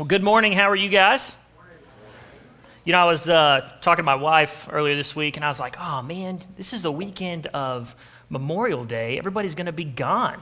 [0.00, 0.54] Well, good morning.
[0.54, 1.36] How are you guys?
[2.86, 5.60] You know, I was uh, talking to my wife earlier this week, and I was
[5.60, 7.94] like, oh man, this is the weekend of
[8.30, 9.18] Memorial Day.
[9.18, 10.40] Everybody's going to be gone.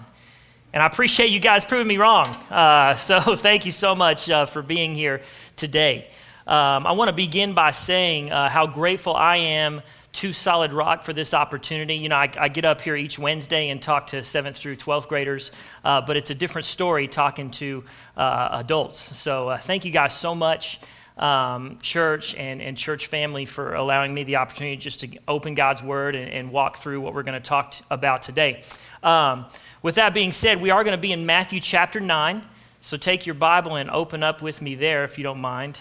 [0.72, 2.26] And I appreciate you guys proving me wrong.
[2.48, 5.22] Uh, so thank you so much uh, for being here
[5.56, 6.06] today.
[6.46, 9.82] Um, I want to begin by saying uh, how grateful I am
[10.18, 11.94] to Solid Rock for this opportunity.
[11.94, 15.06] You know, I, I, get up here each Wednesday and talk to 7th through 12th
[15.06, 15.52] graders,
[15.84, 17.84] uh, but it's a different story talking to
[18.16, 19.16] uh, adults.
[19.16, 20.80] So uh, thank you guys so much,
[21.18, 25.84] um, church and, and church family, for allowing me the opportunity just to open God's
[25.84, 28.64] Word and, and walk through what we're going to talk t- about today.
[29.04, 29.46] Um,
[29.84, 32.42] with that being said, we are going to be in Matthew chapter 9.
[32.80, 35.78] So take your Bible and open up with me there if you don't mind.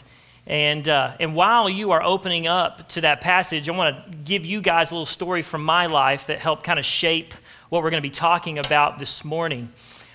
[0.47, 4.45] And, uh, and while you are opening up to that passage, I want to give
[4.45, 7.33] you guys a little story from my life that helped kind of shape
[7.67, 9.69] what we're going to be talking about this morning.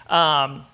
[0.08, 0.64] Um,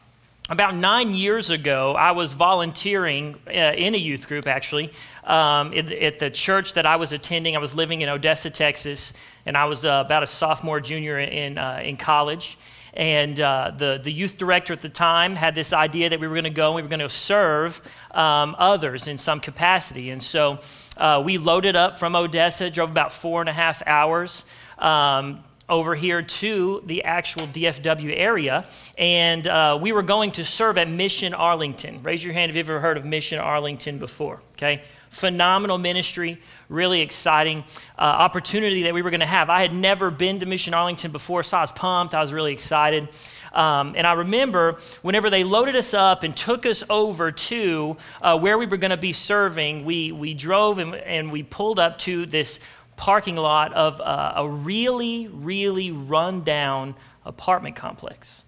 [0.48, 4.92] about nine years ago, I was volunteering uh, in a youth group, actually,
[5.24, 7.56] um, at, at, the church that I was attending.
[7.56, 9.12] I was living in Odessa, Texas,
[9.44, 12.56] and I was uh, about a sophomore, junior in, uh, in college.
[12.94, 16.34] And uh, the, the youth director at the time had this idea that we were
[16.34, 17.80] going to go and we were going to serve
[18.12, 20.10] um, others in some capacity.
[20.10, 20.58] And so
[20.96, 24.44] uh, we loaded up from Odessa, drove about four and a half hours.
[24.78, 30.78] Um, over here to the actual DFW area, and uh, we were going to serve
[30.78, 32.02] at Mission Arlington.
[32.02, 34.40] Raise your hand if you've ever heard of Mission Arlington before.
[34.52, 37.64] Okay, phenomenal ministry, really exciting
[37.98, 39.50] uh, opportunity that we were going to have.
[39.50, 42.14] I had never been to Mission Arlington before, so I was pumped.
[42.14, 43.08] I was really excited.
[43.52, 48.38] Um, and I remember whenever they loaded us up and took us over to uh,
[48.38, 51.98] where we were going to be serving, we, we drove and, and we pulled up
[52.00, 52.60] to this
[52.96, 58.42] parking lot of uh, a really, really run down apartment complex.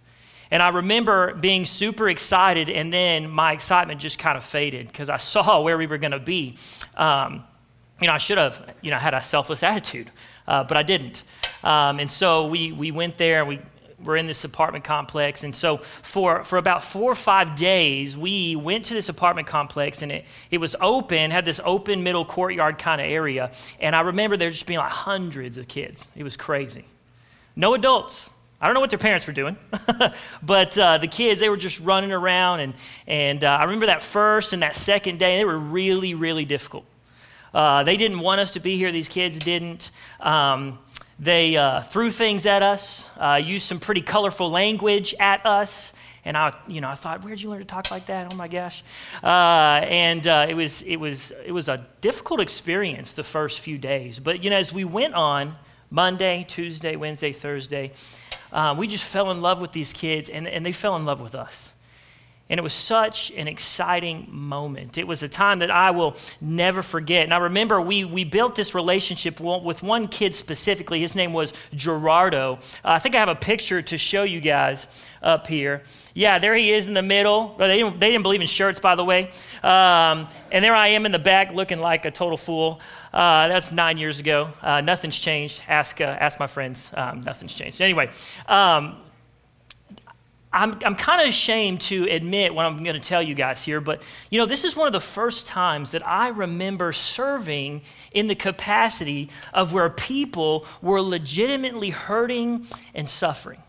[0.51, 5.09] And I remember being super excited, and then my excitement just kind of faded because
[5.09, 6.57] I saw where we were going to be.
[6.97, 7.45] Um,
[8.01, 10.11] you know, I should have, you know, had a selfless attitude,
[10.49, 11.23] uh, but I didn't.
[11.63, 13.61] Um, and so we, we went there, and we
[14.03, 15.45] were in this apartment complex.
[15.45, 20.03] And so for, for about four or five days, we went to this apartment complex,
[20.03, 23.53] and it, it was open, had this open middle courtyard kind of area.
[23.79, 26.09] And I remember there just being like hundreds of kids.
[26.17, 26.85] It was crazy.
[27.57, 28.31] No adults.
[28.63, 29.57] I don't know what their parents were doing,
[30.43, 32.61] but uh, the kids, they were just running around.
[32.61, 32.75] And,
[33.07, 36.85] and uh, I remember that first and that second day, they were really, really difficult.
[37.55, 39.91] Uh, they didn't want us to be here, these kids didn't.
[40.21, 40.79] Um,
[41.19, 45.95] they uh, threw things at us, uh, used some pretty colorful language at us.
[46.27, 48.31] And I, you know, I thought, where'd you learn to talk like that?
[48.31, 48.85] Oh my gosh!
[49.25, 54.19] Uh, and it was, it was, it was a difficult experience the first few days.
[54.19, 55.57] But you know, as we went on,
[55.91, 57.93] Monday, Tuesday, Wednesday, Thursday,
[58.53, 61.21] um, we just fell in love with these kids, and, and they fell in love
[61.21, 61.75] with us.
[62.51, 64.99] And it was such an exciting moment.
[64.99, 67.23] It was a time that I will never forget.
[67.23, 71.01] And I remember we, we built this relationship with one kid specifically.
[71.01, 72.59] His name was Gerardo.
[72.85, 74.89] Uh, I think I have a picture to show you guys
[75.23, 75.85] up here.
[76.13, 77.55] Yeah, there he is in the middle.
[77.57, 79.31] They didn't, they didn't believe in shirts, by the way.
[79.63, 82.81] Um, and there I am in the back looking like a total fool.
[83.13, 84.51] Uh, that's nine years ago.
[84.61, 85.63] Uh, nothing's changed.
[85.69, 86.91] Ask, uh, ask my friends.
[86.95, 87.81] Um, nothing's changed.
[87.81, 88.11] Anyway,
[88.49, 88.97] um,
[90.53, 93.81] I'm, I'm kind of ashamed to admit what I'm going to tell you guys here,
[93.81, 98.27] but you know, this is one of the first times that I remember serving in
[98.27, 103.63] the capacity of where people were legitimately hurting and suffering.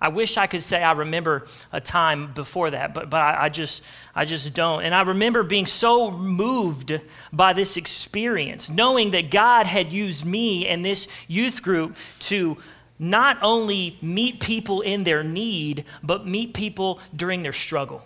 [0.00, 3.48] I wish I could say I remember a time before that, but, but I, I,
[3.48, 3.82] just,
[4.14, 4.84] I just don't.
[4.84, 6.98] And I remember being so moved
[7.32, 12.56] by this experience, knowing that God had used me and this youth group to
[12.98, 18.02] not only meet people in their need, but meet people during their struggle.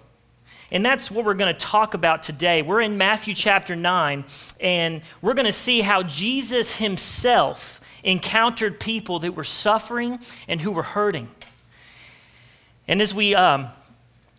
[0.71, 2.63] And that's what we're going to talk about today.
[2.63, 4.25] We're in Matthew chapter 9,
[4.59, 10.73] and we're going to see how Jesus himself encountered people that were suffering and who
[10.73, 11.29] were hurting.
[12.89, 13.69] And as we um,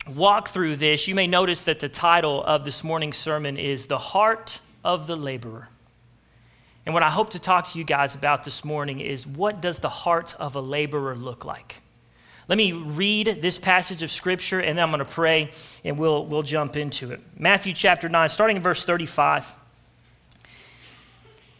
[0.07, 3.99] walk through this, you may notice that the title of this morning's sermon is The
[3.99, 5.69] Heart of the Laborer.
[6.85, 9.79] And what I hope to talk to you guys about this morning is what does
[9.79, 11.75] the heart of a laborer look like?
[12.49, 15.51] Let me read this passage of scripture and then I'm going to pray
[15.85, 17.21] and we'll, we'll jump into it.
[17.39, 19.47] Matthew chapter 9, starting in verse 35.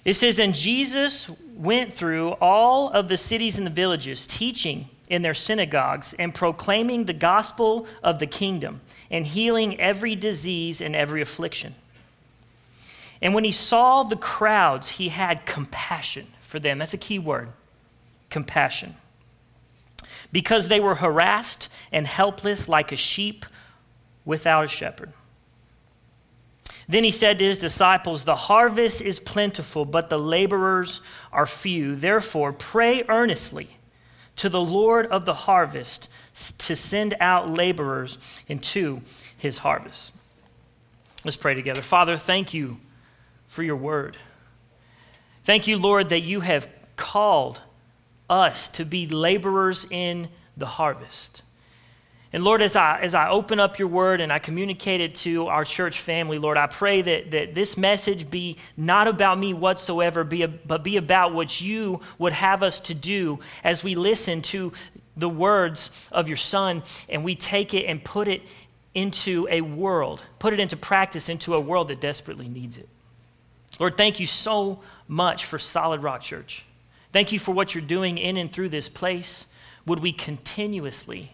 [0.04, 5.22] It says, And Jesus went through all of the cities and the villages, teaching in
[5.22, 11.22] their synagogues and proclaiming the gospel of the kingdom and healing every disease and every
[11.22, 11.76] affliction.
[13.24, 16.78] And when he saw the crowds, he had compassion for them.
[16.78, 17.50] That's a key word
[18.30, 18.96] compassion.
[20.34, 23.46] Because they were harassed and helpless like a sheep
[24.26, 25.14] without a shepherd.
[26.90, 31.00] Then he said to his disciples, The harvest is plentiful, but the laborers
[31.32, 31.96] are few.
[31.96, 33.70] Therefore, pray earnestly
[34.36, 36.10] to the Lord of the harvest
[36.58, 38.18] to send out laborers
[38.50, 39.02] into
[39.38, 40.12] his harvest.
[41.24, 41.82] Let's pray together.
[41.82, 42.80] Father, thank you
[43.54, 44.18] for your word.
[45.44, 47.62] Thank you, Lord, that you have called
[48.30, 50.28] us to be laborers in
[50.58, 51.44] the harvest.
[52.32, 55.46] And Lord, as I, as I open up your word and I communicate it to
[55.48, 60.24] our church family, Lord, I pray that, that this message be not about me whatsoever,
[60.24, 64.42] be a, but be about what you would have us to do as we listen
[64.44, 64.74] to
[65.16, 68.42] the words of your son and we take it and put it
[68.96, 72.90] into a world, put it into practice into a world that desperately needs it.
[73.80, 76.66] Lord, thank you so much for Solid Rock Church.
[77.12, 79.46] Thank you for what you're doing in and through this place.
[79.86, 81.34] Would we continuously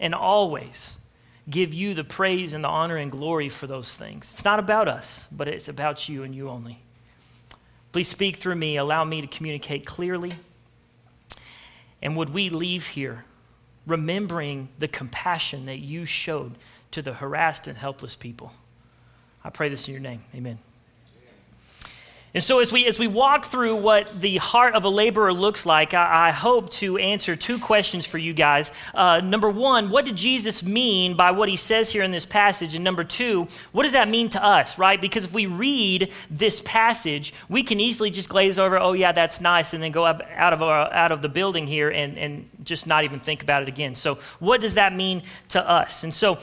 [0.00, 0.96] and always
[1.48, 4.30] give you the praise and the honor and glory for those things.
[4.32, 6.80] It's not about us, but it's about you and you only.
[7.92, 8.76] Please speak through me.
[8.76, 10.32] Allow me to communicate clearly.
[12.00, 13.24] And would we leave here
[13.86, 16.52] remembering the compassion that you showed
[16.92, 18.52] to the harassed and helpless people?
[19.44, 20.22] I pray this in your name.
[20.34, 20.58] Amen.
[22.34, 25.66] And so, as we, as we walk through what the heart of a laborer looks
[25.66, 28.72] like, I, I hope to answer two questions for you guys.
[28.94, 32.74] Uh, number one, what did Jesus mean by what he says here in this passage?
[32.74, 34.98] And number two, what does that mean to us, right?
[34.98, 39.42] Because if we read this passage, we can easily just glaze over, oh, yeah, that's
[39.42, 42.48] nice, and then go up, out, of our, out of the building here and, and
[42.64, 43.94] just not even think about it again.
[43.94, 46.02] So, what does that mean to us?
[46.02, 46.38] And so,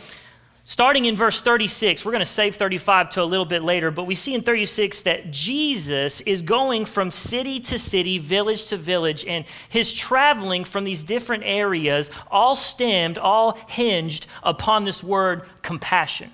[0.69, 4.03] Starting in verse 36, we're going to save 35 to a little bit later, but
[4.03, 9.25] we see in 36 that Jesus is going from city to city, village to village,
[9.25, 16.31] and his traveling from these different areas all stemmed, all hinged upon this word compassion.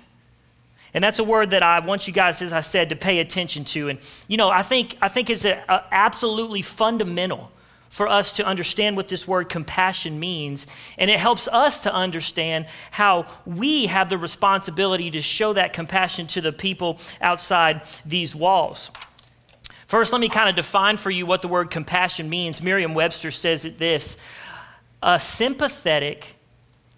[0.92, 3.64] And that's a word that I want you guys, as I said, to pay attention
[3.64, 3.88] to.
[3.88, 3.98] And,
[4.28, 7.50] you know, I think, I think it's a, a absolutely fundamental
[7.88, 10.66] for us to understand what this word compassion means.
[10.98, 16.26] And it helps us to understand how we have the responsibility to show that compassion
[16.28, 18.90] to the people outside these walls.
[19.86, 22.60] First, let me kind of define for you what the word compassion means.
[22.60, 24.16] Merriam Webster says it this
[25.02, 26.34] a sympathetic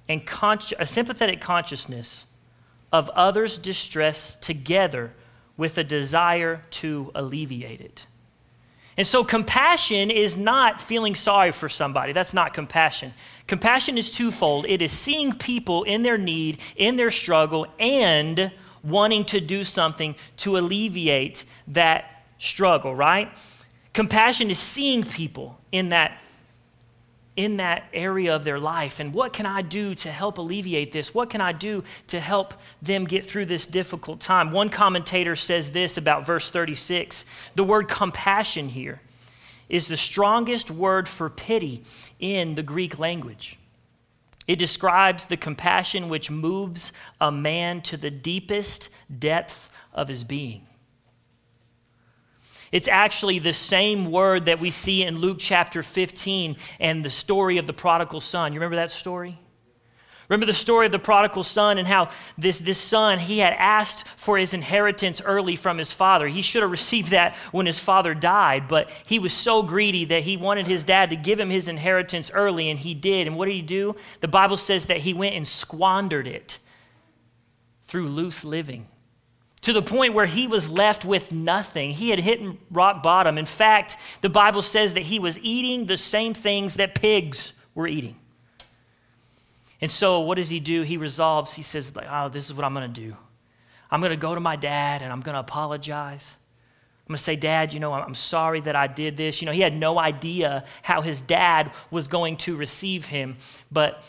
[0.08, 2.26] and con- a sympathetic consciousness
[2.90, 5.12] of others' distress together
[5.58, 8.06] with a desire to alleviate it.
[8.98, 12.12] And so, compassion is not feeling sorry for somebody.
[12.12, 13.14] That's not compassion.
[13.46, 18.50] Compassion is twofold it is seeing people in their need, in their struggle, and
[18.82, 23.30] wanting to do something to alleviate that struggle, right?
[23.92, 26.18] Compassion is seeing people in that
[27.38, 31.14] in that area of their life and what can I do to help alleviate this?
[31.14, 32.52] What can I do to help
[32.82, 34.50] them get through this difficult time?
[34.50, 37.24] One commentator says this about verse 36
[37.54, 39.00] the word compassion here
[39.68, 41.84] is the strongest word for pity
[42.18, 43.56] in the Greek language.
[44.48, 50.66] It describes the compassion which moves a man to the deepest depths of his being.
[52.72, 57.58] It's actually the same word that we see in Luke chapter 15 and the story
[57.58, 58.52] of the prodigal son.
[58.52, 59.38] You remember that story?
[60.28, 64.06] Remember the story of the prodigal son and how this, this son, he had asked
[64.06, 66.28] for his inheritance early from his father.
[66.28, 70.24] He should have received that when his father died, but he was so greedy that
[70.24, 73.26] he wanted his dad to give him his inheritance early, and he did.
[73.26, 73.96] And what did he do?
[74.20, 76.58] The Bible says that he went and squandered it
[77.84, 78.86] through loose living
[79.68, 81.90] to the point where he was left with nothing.
[81.90, 83.36] He had hit rock bottom.
[83.36, 87.86] In fact, the Bible says that he was eating the same things that pigs were
[87.86, 88.16] eating.
[89.82, 90.80] And so, what does he do?
[90.80, 93.14] He resolves, he says, Oh, this is what I'm going to do.
[93.90, 96.34] I'm going to go to my dad and I'm going to apologize.
[97.02, 99.42] I'm going to say, Dad, you know, I'm sorry that I did this.
[99.42, 103.36] You know, he had no idea how his dad was going to receive him,
[103.70, 104.02] but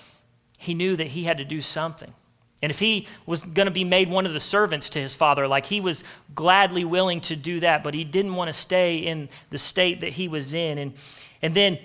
[0.58, 2.14] he knew that he had to do something.
[2.62, 5.48] And if he was going to be made one of the servants to his father,
[5.48, 6.04] like he was
[6.36, 10.14] gladly willing to do that, but he didn't want to stay in the state that
[10.14, 10.78] he was in.
[10.78, 10.94] And,
[11.42, 11.80] and then,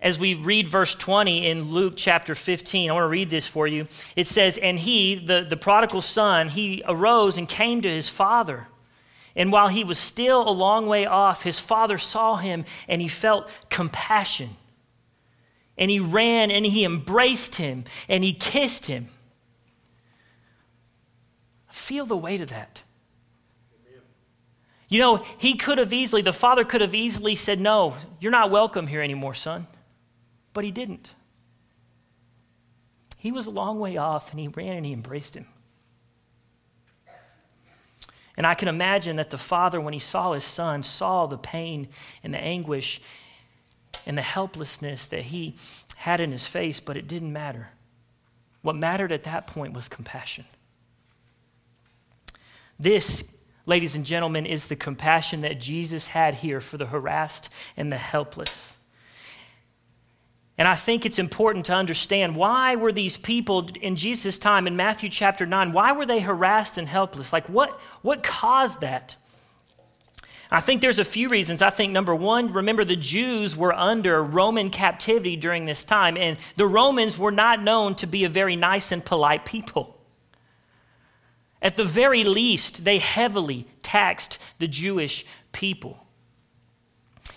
[0.00, 3.66] as we read verse 20 in Luke chapter 15, I want to read this for
[3.66, 3.88] you.
[4.14, 8.68] It says, And he, the, the prodigal son, he arose and came to his father.
[9.34, 13.08] And while he was still a long way off, his father saw him and he
[13.08, 14.50] felt compassion.
[15.76, 19.08] And he ran and he embraced him and he kissed him.
[21.78, 22.82] Feel the weight of that.
[24.88, 28.50] You know, he could have easily, the father could have easily said, No, you're not
[28.50, 29.68] welcome here anymore, son.
[30.52, 31.10] But he didn't.
[33.16, 35.46] He was a long way off, and he ran and he embraced him.
[38.36, 41.88] And I can imagine that the father, when he saw his son, saw the pain
[42.24, 43.00] and the anguish
[44.04, 45.54] and the helplessness that he
[45.96, 47.68] had in his face, but it didn't matter.
[48.62, 50.44] What mattered at that point was compassion.
[52.78, 53.24] This,
[53.66, 57.96] ladies and gentlemen, is the compassion that Jesus had here for the harassed and the
[57.96, 58.76] helpless.
[60.56, 64.76] And I think it's important to understand why were these people in Jesus' time in
[64.76, 67.32] Matthew chapter 9, why were they harassed and helpless?
[67.32, 69.14] Like what, what caused that?
[70.50, 71.62] I think there's a few reasons.
[71.62, 76.38] I think number one, remember the Jews were under Roman captivity during this time, and
[76.56, 79.97] the Romans were not known to be a very nice and polite people.
[81.68, 86.06] At the very least, they heavily taxed the Jewish people.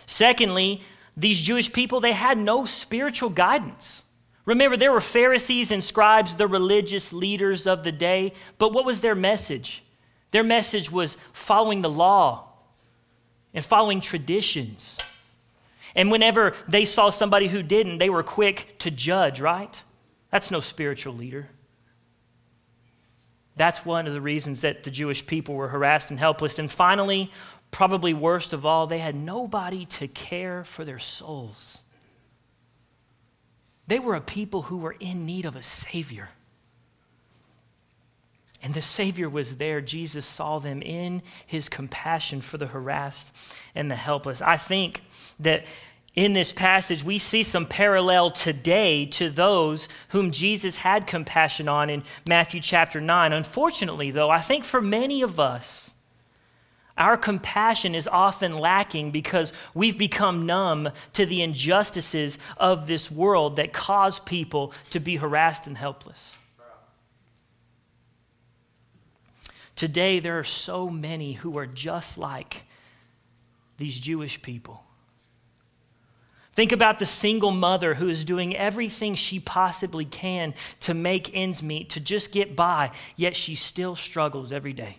[0.06, 0.84] Secondly,
[1.18, 4.04] these Jewish people, they had no spiritual guidance.
[4.46, 9.02] Remember, there were Pharisees and scribes, the religious leaders of the day, but what was
[9.02, 9.84] their message?
[10.32, 12.54] Their message was following the law
[13.54, 14.98] and following traditions.
[15.94, 19.84] And whenever they saw somebody who didn't, they were quick to judge, right?
[20.32, 21.50] That's no spiritual leader.
[23.62, 26.58] That's one of the reasons that the Jewish people were harassed and helpless.
[26.58, 27.30] And finally,
[27.70, 31.78] probably worst of all, they had nobody to care for their souls.
[33.86, 36.30] They were a people who were in need of a Savior.
[38.64, 39.80] And the Savior was there.
[39.80, 43.32] Jesus saw them in his compassion for the harassed
[43.76, 44.42] and the helpless.
[44.42, 45.04] I think
[45.40, 45.66] that
[46.16, 51.90] in this passage, we see some parallel today to those whom Jesus had compassion on
[51.90, 53.32] in Matthew chapter 9.
[53.32, 55.94] Unfortunately, though, I think for many of us,
[56.98, 63.56] our compassion is often lacking because we've become numb to the injustices of this world
[63.56, 66.36] that cause people to be harassed and helpless.
[69.78, 72.64] Today, there are so many who are just like
[73.78, 74.84] these Jewish people.
[76.54, 81.64] Think about the single mother who is doing everything she possibly can to make ends
[81.64, 84.98] meet, to just get by, yet she still struggles every day.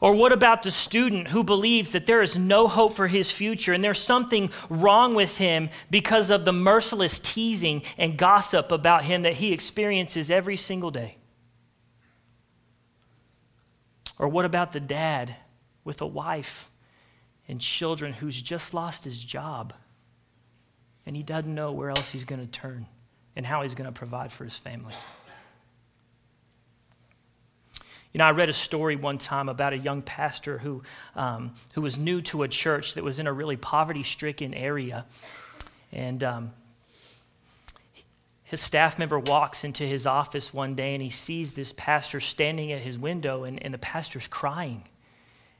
[0.00, 3.72] Or what about the student who believes that there is no hope for his future
[3.72, 9.22] and there's something wrong with him because of the merciless teasing and gossip about him
[9.22, 11.16] that he experiences every single day?
[14.18, 15.36] Or what about the dad
[15.84, 16.70] with a wife
[17.48, 19.72] and children who's just lost his job
[21.06, 22.86] and he doesn't know where else he's going to turn
[23.36, 24.94] and how he's going to provide for his family?
[28.12, 30.82] You know, I read a story one time about a young pastor who,
[31.16, 35.04] um, who was new to a church that was in a really poverty stricken area.
[35.92, 36.52] And um,
[38.44, 42.72] his staff member walks into his office one day and he sees this pastor standing
[42.72, 44.84] at his window and, and the pastor's crying.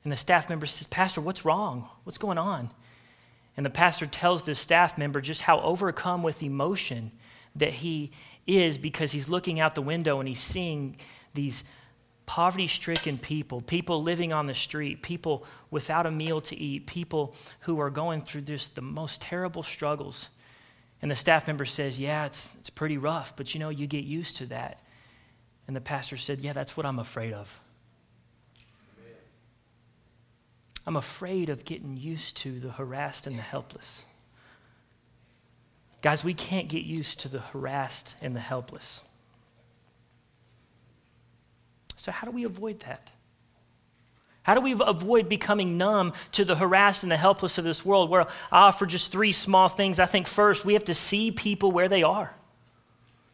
[0.07, 1.89] And the staff member says, Pastor, what's wrong?
[2.05, 2.71] What's going on?
[3.57, 7.11] And the pastor tells this staff member just how overcome with emotion
[7.57, 8.13] that he
[8.47, 10.99] is because he's looking out the window and he's seeing
[11.35, 11.65] these
[12.25, 17.35] poverty stricken people, people living on the street, people without a meal to eat, people
[17.59, 20.29] who are going through just the most terrible struggles.
[21.03, 24.05] And the staff member says, Yeah, it's, it's pretty rough, but you know, you get
[24.05, 24.85] used to that.
[25.67, 27.59] And the pastor said, Yeah, that's what I'm afraid of.
[30.87, 34.05] I'm afraid of getting used to the harassed and the helpless.
[36.01, 39.03] Guys, we can't get used to the harassed and the helpless.
[41.97, 43.11] So, how do we avoid that?
[44.45, 48.11] How do we avoid becoming numb to the harassed and the helpless of this world?
[48.11, 49.99] Well, I offer just three small things.
[49.99, 52.33] I think first, we have to see people where they are,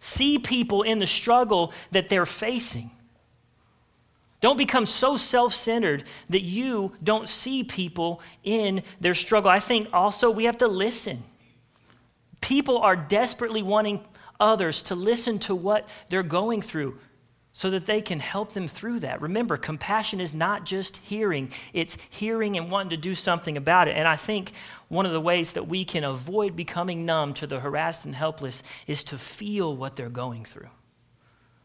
[0.01, 2.91] see people in the struggle that they're facing.
[4.43, 9.51] Don't become so self centered that you don't see people in their struggle.
[9.51, 11.23] I think also we have to listen.
[12.41, 14.05] People are desperately wanting
[14.41, 16.99] others to listen to what they're going through
[17.53, 19.21] so that they can help them through that.
[19.21, 23.97] Remember, compassion is not just hearing, it's hearing and wanting to do something about it.
[23.97, 24.53] And I think
[24.89, 28.65] one of the ways that we can avoid becoming numb to the harassed and helpless
[28.89, 30.71] is to feel what they're going through.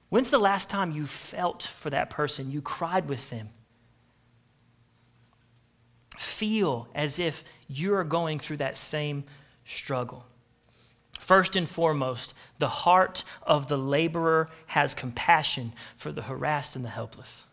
[0.10, 2.52] When's the last time you felt for that person?
[2.52, 3.50] You cried with them.
[6.18, 9.26] Feel as if you're going through that same
[9.66, 10.26] struggle.
[11.20, 16.90] First and foremost, the heart of the laborer has compassion for the harassed and the
[16.90, 17.44] helpless.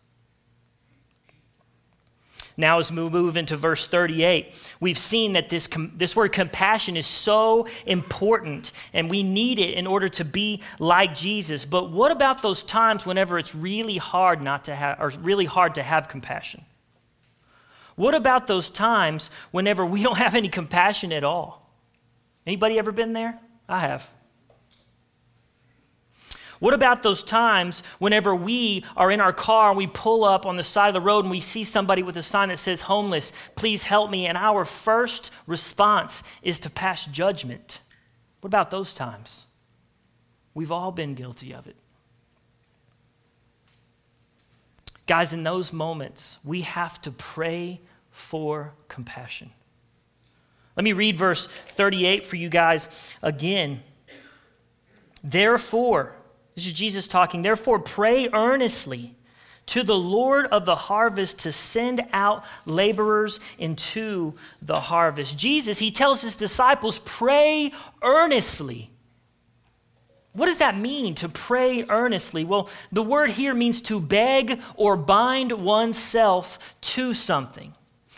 [2.57, 7.07] Now, as we move into verse 38, we've seen that this, this word compassion is
[7.07, 11.65] so important and we need it in order to be like Jesus.
[11.65, 15.75] But what about those times whenever it's really hard not to have, or really hard
[15.75, 16.65] to have compassion?
[17.97, 21.69] What about those times whenever we don't have any compassion at all?
[22.47, 23.39] Anybody ever been there?
[23.69, 24.09] I have.
[26.65, 30.57] What about those times whenever we are in our car and we pull up on
[30.57, 33.33] the side of the road and we see somebody with a sign that says homeless,
[33.55, 37.81] please help me, and our first response is to pass judgment?
[38.41, 39.45] What about those times?
[40.55, 41.77] We've all been guilty of it.
[45.07, 47.79] Guys, in those moments, we have to pray
[48.11, 49.51] for compassion.
[50.77, 52.89] Let me read verse 38 for you guys
[53.21, 53.83] again.
[55.23, 56.14] Therefore,
[56.55, 57.43] this is Jesus talking.
[57.43, 59.15] Therefore, pray earnestly
[59.67, 65.39] to the Lord of the harvest to send out laborers into the harvest.
[65.39, 68.91] Jesus, he tells his disciples, pray earnestly.
[70.33, 72.45] What does that mean to pray earnestly?
[72.45, 77.73] Well, the word here means to beg or bind oneself to something.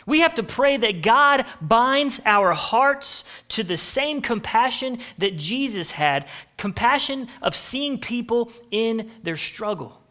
[0.07, 5.91] We have to pray that God binds our hearts to the same compassion that Jesus
[5.91, 10.01] had compassion of seeing people in their struggle.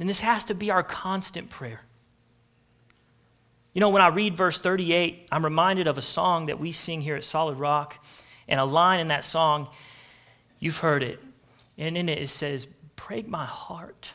[0.00, 1.80] And this has to be our constant prayer.
[3.72, 7.00] You know, when I read verse 38, I'm reminded of a song that we sing
[7.00, 8.04] here at Solid Rock,
[8.48, 9.68] and a line in that song,
[10.58, 11.20] you've heard it.
[11.78, 14.12] And in it, it says, Break my heart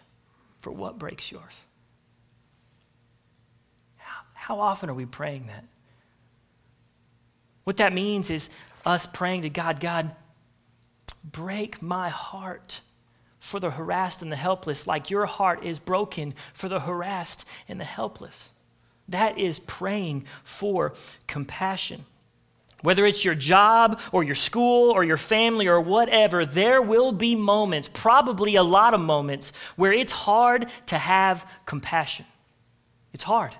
[0.60, 1.62] for what breaks yours.
[4.46, 5.64] How often are we praying that?
[7.64, 8.52] What that means is
[8.86, 10.16] us praying to God, God,
[11.24, 12.82] break my heart
[13.40, 17.80] for the harassed and the helpless, like your heart is broken for the harassed and
[17.80, 18.52] the helpless.
[19.10, 20.94] That is praying for
[21.25, 22.06] compassion.
[22.84, 27.36] Whether it's your job or your school or your family or whatever, there will be
[27.36, 32.27] moments, probably a lot of moments, where it's hard to have compassion.
[33.12, 33.55] It's hard.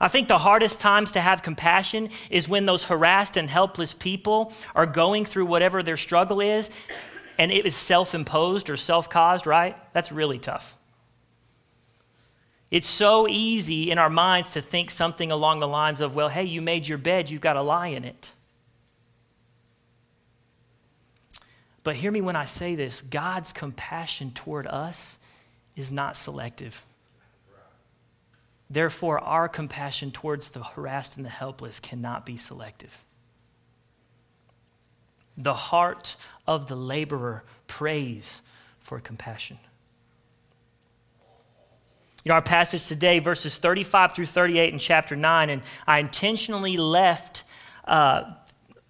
[0.00, 4.52] I think the hardest times to have compassion is when those harassed and helpless people
[4.74, 6.70] are going through whatever their struggle is
[7.38, 9.76] and it is self imposed or self caused, right?
[9.92, 10.76] That's really tough.
[12.70, 16.44] It's so easy in our minds to think something along the lines of, well, hey,
[16.44, 18.32] you made your bed, you've got to lie in it.
[21.84, 25.18] But hear me when I say this God's compassion toward us
[25.76, 26.84] is not selective.
[28.68, 33.04] Therefore, our compassion towards the harassed and the helpless cannot be selective.
[35.38, 38.42] The heart of the laborer prays
[38.80, 39.58] for compassion.
[42.24, 46.76] You know, our passage today, verses 35 through 38 in chapter 9, and I intentionally
[46.76, 47.44] left
[47.84, 48.32] uh,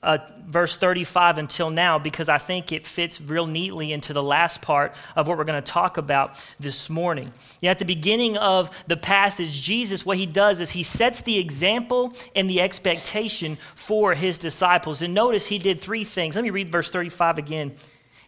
[0.06, 4.62] uh, verse 35 until now because I think it fits real neatly into the last
[4.62, 7.32] part of what we're going to talk about this morning.
[7.60, 11.36] Yeah, at the beginning of the passage, Jesus, what he does is he sets the
[11.38, 15.02] example and the expectation for his disciples.
[15.02, 16.36] And notice he did three things.
[16.36, 17.74] Let me read verse 35 again.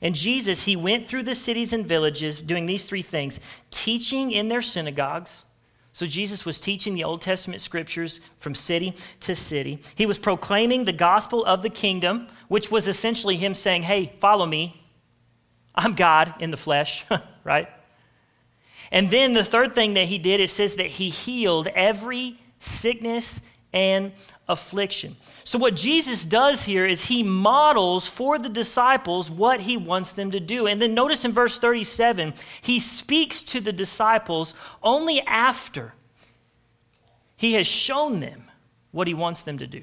[0.03, 3.39] And Jesus, he went through the cities and villages doing these three things
[3.71, 5.45] teaching in their synagogues
[5.93, 9.81] so Jesus was teaching the Old Testament scriptures from city to city.
[9.95, 14.47] He was proclaiming the gospel of the kingdom, which was essentially him saying, Hey, follow
[14.47, 14.81] me.
[15.75, 17.05] I'm God in the flesh,
[17.45, 17.69] right?
[18.91, 23.41] And then the third thing that he did, it says that he healed every sickness
[23.73, 24.13] and
[24.49, 25.17] affliction.
[25.45, 30.31] So, what Jesus does here is he models for the disciples what he wants them
[30.31, 30.67] to do.
[30.67, 35.93] And then notice in verse 37, he speaks to the disciples only after
[37.37, 38.45] he has shown them
[38.91, 39.83] what he wants them to do.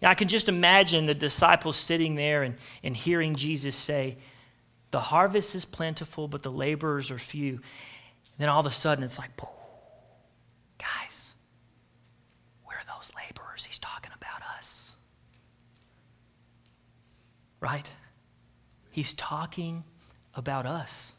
[0.00, 4.18] Now, I can just imagine the disciples sitting there and, and hearing Jesus say,
[4.92, 7.54] The harvest is plentiful, but the laborers are few.
[7.54, 7.60] And
[8.38, 9.30] then all of a sudden, it's like,
[17.60, 17.88] right?
[18.90, 19.84] He's talking
[20.34, 21.12] about us.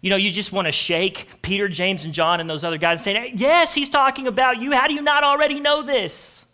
[0.00, 3.06] You know, you just want to shake Peter, James, and John and those other guys
[3.06, 4.72] and say, Yes, he's talking about you.
[4.72, 6.46] How do you not already know this?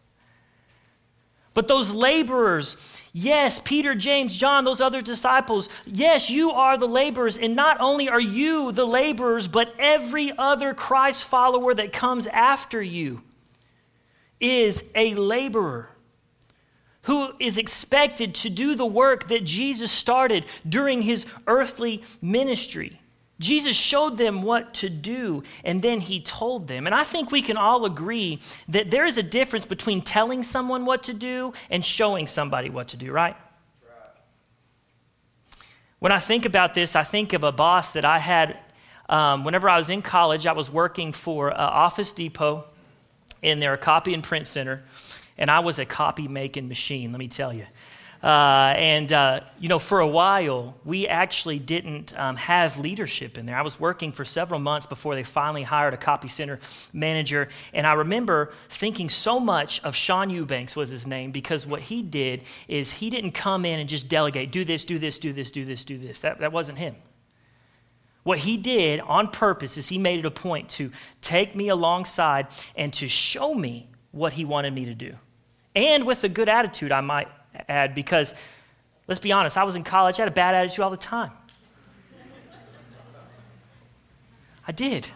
[1.54, 2.76] But those laborers,
[3.12, 7.36] yes, Peter, James, John, those other disciples, yes, you are the laborers.
[7.36, 12.80] And not only are you the laborers, but every other Christ follower that comes after
[12.80, 13.22] you
[14.40, 15.91] is a laborer
[17.02, 23.00] who is expected to do the work that Jesus started during his earthly ministry.
[23.40, 26.86] Jesus showed them what to do, and then he told them.
[26.86, 28.38] And I think we can all agree
[28.68, 32.88] that there is a difference between telling someone what to do and showing somebody what
[32.88, 33.36] to do, right?
[35.98, 38.58] When I think about this, I think of a boss that I had
[39.08, 40.46] um, whenever I was in college.
[40.46, 42.64] I was working for uh, Office Depot
[43.42, 44.82] in their copy and print center,
[45.42, 47.66] and I was a copy making machine, let me tell you.
[48.22, 53.44] Uh, and, uh, you know, for a while, we actually didn't um, have leadership in
[53.44, 53.56] there.
[53.56, 56.60] I was working for several months before they finally hired a copy center
[56.92, 57.48] manager.
[57.74, 62.02] And I remember thinking so much of Sean Eubanks, was his name, because what he
[62.02, 65.50] did is he didn't come in and just delegate, do this, do this, do this,
[65.50, 66.20] do this, do this.
[66.20, 66.94] That, that wasn't him.
[68.22, 72.46] What he did on purpose is he made it a point to take me alongside
[72.76, 75.16] and to show me what he wanted me to do.
[75.74, 77.28] And with a good attitude, I might
[77.68, 78.34] add, because
[79.08, 81.30] let's be honest, I was in college, I had a bad attitude all the time.
[84.66, 85.08] I did.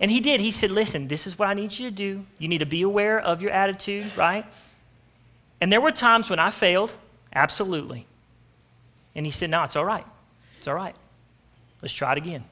[0.00, 0.40] And he did.
[0.40, 2.24] He said, Listen, this is what I need you to do.
[2.38, 4.46] You need to be aware of your attitude, right?
[5.60, 6.92] And there were times when I failed,
[7.34, 8.06] absolutely.
[9.14, 10.06] And he said, No, it's all right.
[10.58, 10.94] It's all right.
[11.82, 12.44] Let's try it again.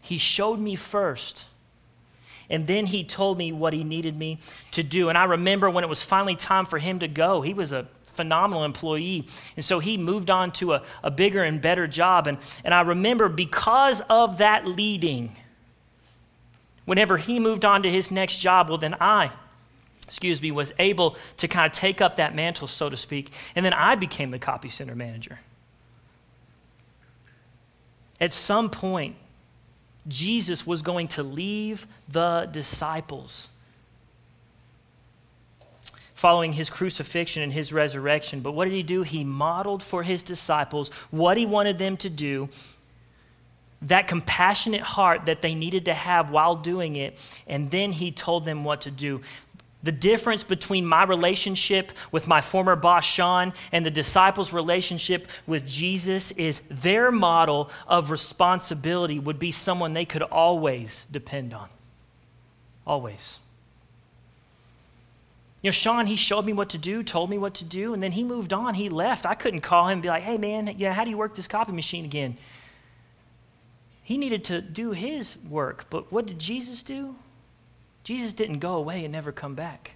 [0.00, 1.46] He showed me first
[2.52, 4.38] and then he told me what he needed me
[4.72, 5.08] to do.
[5.08, 7.88] And I remember when it was finally time for him to go, he was a
[8.04, 9.26] phenomenal employee.
[9.56, 12.26] And so he moved on to a, a bigger and better job.
[12.26, 15.34] And, and I remember because of that leading,
[16.84, 19.30] whenever he moved on to his next job, well, then I,
[20.06, 23.32] excuse me, was able to kind of take up that mantle, so to speak.
[23.56, 25.40] And then I became the copy center manager.
[28.20, 29.16] At some point,
[30.08, 33.48] Jesus was going to leave the disciples
[36.22, 38.40] following his crucifixion and his resurrection.
[38.40, 39.02] But what did he do?
[39.02, 42.48] He modeled for his disciples what he wanted them to do,
[43.82, 48.44] that compassionate heart that they needed to have while doing it, and then he told
[48.44, 49.20] them what to do.
[49.82, 55.66] The difference between my relationship with my former boss, Sean, and the disciples' relationship with
[55.66, 61.68] Jesus is their model of responsibility would be someone they could always depend on.
[62.86, 63.38] Always.
[65.62, 68.02] You know, Sean, he showed me what to do, told me what to do, and
[68.02, 68.74] then he moved on.
[68.74, 69.26] He left.
[69.26, 71.34] I couldn't call him and be like, hey, man, you know, how do you work
[71.34, 72.36] this copy machine again?
[74.02, 77.14] He needed to do his work, but what did Jesus do?
[78.04, 79.92] Jesus didn't go away and never come back.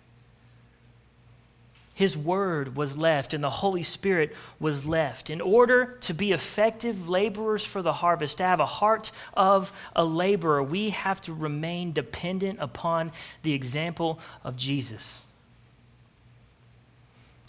[1.97, 5.31] His word was left and the Holy Spirit was left.
[5.31, 10.05] In order to be effective laborers for the harvest, to have a heart of a
[10.05, 15.23] laborer, we have to remain dependent upon the example of Jesus.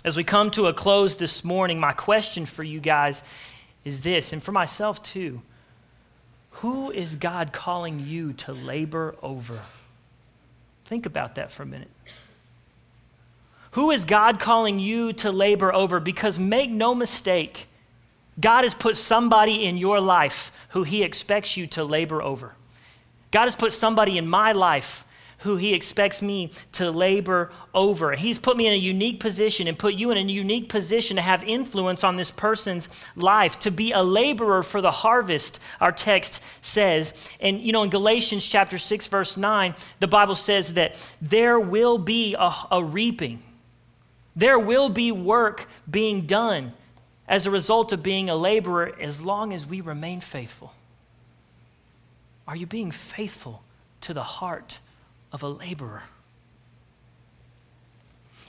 [0.05, 3.21] As we come to a close this morning, my question for you guys
[3.83, 5.41] is this, and for myself too
[6.51, 9.59] Who is God calling you to labor over?
[10.87, 11.91] Think about that for a minute.
[13.71, 15.99] Who is God calling you to labor over?
[15.99, 17.67] Because make no mistake,
[18.39, 22.53] God has put somebody in your life who He expects you to labor over.
[23.31, 25.05] God has put somebody in my life
[25.39, 28.13] who he expects me to labor over.
[28.13, 31.21] He's put me in a unique position and put you in a unique position to
[31.21, 36.41] have influence on this person's life, to be a laborer for the harvest, our text
[36.61, 37.13] says.
[37.39, 41.97] And, you know, in Galatians chapter 6, verse 9, the Bible says that there will
[41.97, 43.43] be a, a reaping,
[44.35, 46.73] there will be work being done
[47.27, 50.73] as a result of being a laborer as long as we remain faithful.
[52.47, 53.61] Are you being faithful
[54.01, 54.79] to the heart
[55.37, 56.01] of a laborer.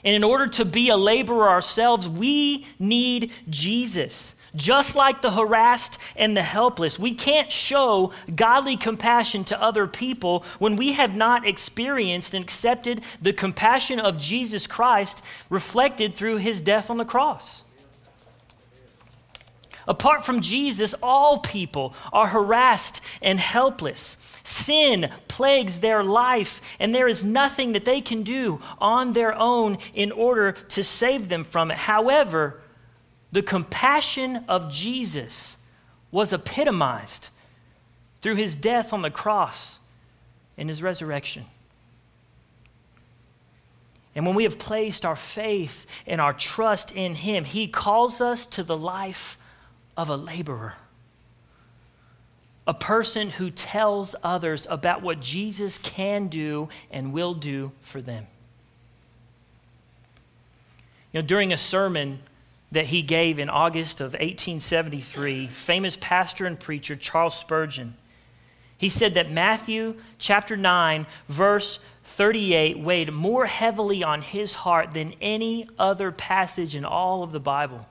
[0.03, 4.33] And in order to be a laborer ourselves, we need Jesus.
[4.55, 10.43] Just like the harassed and the helpless, we can't show godly compassion to other people
[10.57, 15.21] when we have not experienced and accepted the compassion of Jesus Christ
[15.51, 17.63] reflected through his death on the cross.
[19.87, 24.17] Apart from Jesus, all people are harassed and helpless.
[24.43, 29.77] Sin plagues their life, and there is nothing that they can do on their own
[29.93, 31.77] in order to save them from it.
[31.77, 32.61] However,
[33.31, 35.57] the compassion of Jesus
[36.11, 37.29] was epitomized
[38.21, 39.79] through his death on the cross
[40.57, 41.45] and his resurrection.
[44.15, 48.45] And when we have placed our faith and our trust in him, he calls us
[48.47, 49.37] to the life
[49.95, 50.73] of a laborer
[52.69, 58.27] a person who tells others about what Jesus can do and will do for them.
[61.11, 62.19] You know, during a sermon
[62.71, 67.95] that he gave in August of 1873, famous pastor and preacher Charles Spurgeon.
[68.77, 75.15] He said that Matthew chapter 9, verse 38 weighed more heavily on his heart than
[75.19, 77.87] any other passage in all of the Bible.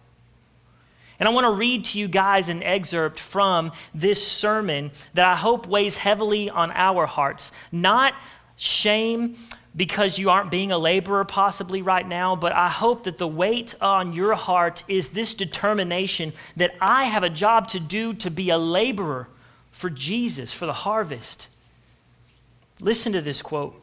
[1.18, 5.34] And I want to read to you guys an excerpt from this sermon that I
[5.34, 7.50] hope weighs heavily on our hearts.
[7.72, 8.14] Not
[8.56, 9.36] shame
[9.74, 13.74] because you aren't being a laborer possibly right now, but I hope that the weight
[13.80, 18.50] on your heart is this determination that I have a job to do to be
[18.50, 19.28] a laborer
[19.70, 21.48] for Jesus, for the harvest.
[22.80, 23.80] Listen to this quote.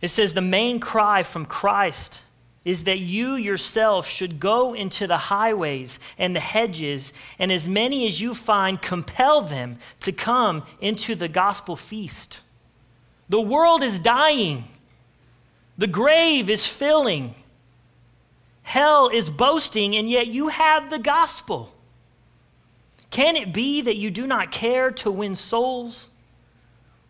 [0.00, 2.20] It says, The main cry from Christ
[2.64, 8.06] is that you yourself should go into the highways and the hedges, and as many
[8.06, 12.40] as you find, compel them to come into the gospel feast.
[13.28, 14.64] The world is dying,
[15.78, 17.34] the grave is filling,
[18.62, 21.72] hell is boasting, and yet you have the gospel.
[23.10, 26.10] Can it be that you do not care to win souls?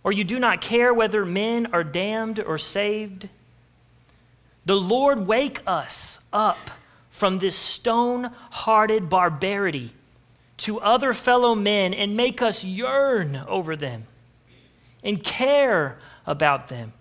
[0.02, 3.28] Or you do not care whether men are damned or saved?
[4.64, 6.70] The Lord wake us up
[7.08, 9.92] from this stone hearted barbarity
[10.58, 14.04] to other fellow men and make us yearn over them
[15.02, 16.92] and care about them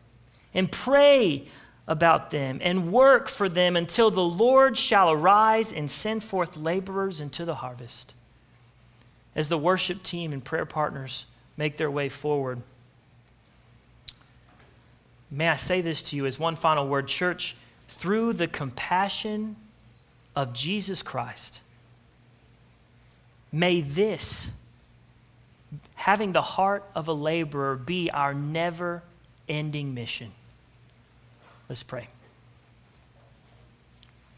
[0.53, 1.45] and pray
[1.87, 7.19] about them and work for them until the Lord shall arise and send forth laborers
[7.19, 8.13] into the harvest.
[9.35, 11.25] As the worship team and prayer partners
[11.57, 12.61] make their way forward,
[15.31, 17.55] may I say this to you as one final word, church,
[17.87, 19.55] through the compassion
[20.35, 21.61] of Jesus Christ,
[23.51, 24.51] may this
[25.95, 29.03] having the heart of a laborer be our never
[29.47, 30.31] ending mission.
[31.67, 32.07] Let's pray.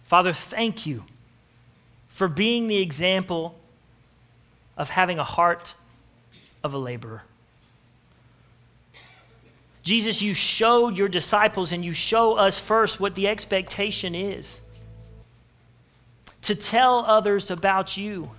[0.04, 1.06] Father, thank you
[2.10, 3.56] for being the example
[4.76, 5.74] of having a heart
[6.64, 7.24] of a laborer.
[9.84, 14.60] Jesus, you showed your disciples and you show us first what the expectation is
[16.44, 18.32] to tell others about you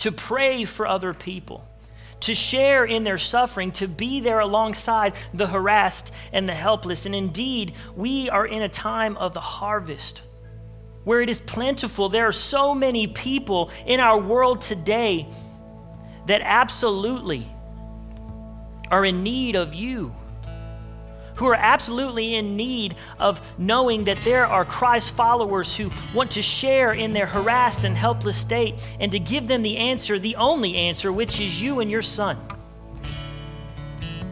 [0.00, 1.66] to pray for other people,
[2.20, 7.04] to share in their suffering, to be there alongside the harassed and the helpless.
[7.04, 10.22] And indeed, we are in a time of the harvest
[11.04, 12.08] where it is plentiful.
[12.08, 15.28] There are so many people in our world today
[16.26, 17.46] that absolutely
[18.90, 20.14] are in need of you
[21.40, 26.42] who are absolutely in need of knowing that there are Christ followers who want to
[26.42, 30.76] share in their harassed and helpless state and to give them the answer, the only
[30.76, 32.36] answer, which is you and your Son.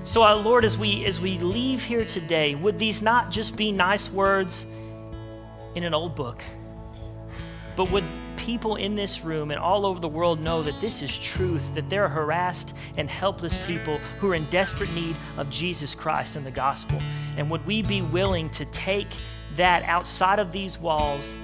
[0.05, 3.73] So, uh, Lord, as we, as we leave here today, would these not just be
[3.73, 4.66] nice words
[5.75, 6.42] in an old book,
[7.75, 8.05] but would
[8.49, 11.91] people in this room and all over the world know that this is truth, that
[11.91, 16.47] there are harassed and helpless people who are in desperate need of Jesus Christ and
[16.47, 16.99] the gospel.
[17.37, 19.09] And would we be willing to take
[19.57, 21.37] that outside of these walls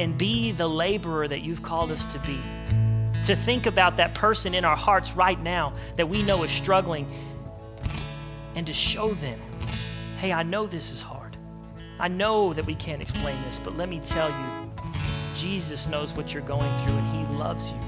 [0.00, 2.40] and be the laborer that you've called us to be?
[3.26, 7.06] To think about that person in our hearts right now that we know is struggling
[8.56, 9.38] and to show them,
[10.18, 11.36] hey, I know this is hard.
[12.00, 14.59] I know that we can't explain this, but let me tell you,
[15.40, 17.78] Jesus knows what you're going through and He loves you.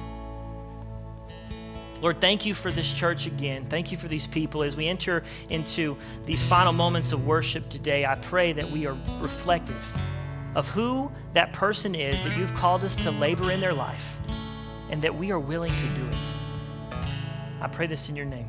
[2.00, 3.66] Lord, thank you for this church again.
[3.68, 4.62] Thank you for these people.
[4.62, 8.96] As we enter into these final moments of worship today, I pray that we are
[9.20, 10.02] reflective
[10.54, 14.18] of who that person is that you've called us to labor in their life
[14.90, 16.16] and that we are willing to do it.
[17.60, 18.48] I pray this in your name.